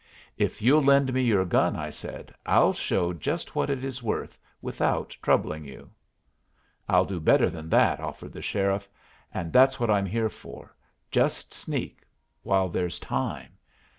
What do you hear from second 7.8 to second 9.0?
offered the sheriff,